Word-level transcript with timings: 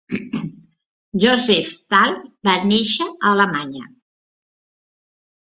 Yoseftal 1.25 2.17
va 2.49 2.57
néixer 2.71 3.07
a 3.11 3.37
Alemanya. 3.37 3.87